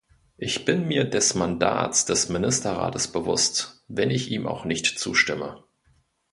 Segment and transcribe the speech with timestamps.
[0.39, 5.63] Ich bin mir des Mandats des Ministerrates bewusst, wenn ich ihm auch nicht zustimme.